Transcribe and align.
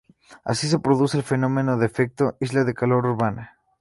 Así 0.43 0.67
se 0.67 0.79
produce 0.79 1.15
el 1.17 1.21
fenómeno 1.23 1.77
de 1.77 1.85
efecto 1.85 2.35
"isla 2.39 2.63
de 2.63 2.73
calor 2.73 3.05
urbana". 3.05 3.59